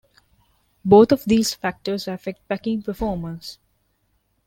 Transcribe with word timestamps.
Both 0.83 1.11
of 1.11 1.25
these 1.25 1.53
factors 1.53 2.07
affect 2.07 2.47
packing 2.47 2.81
performance. 2.81 3.59